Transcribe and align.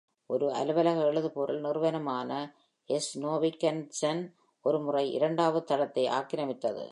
ஒரு 0.25 0.53
அலுவலக 0.53 1.05
எழுதுபொருள் 1.05 1.59
நிறுவனமான 1.59 2.55
எஸ். 2.85 3.19
நோவிக் 3.19 3.65
அண்ட் 3.65 3.89
சன் 3.89 4.35
ஒருமுறை 4.61 5.11
இரண்டாவது 5.11 5.65
தளத்தை 5.65 6.07
ஆக்கிரமித்தது. 6.07 6.79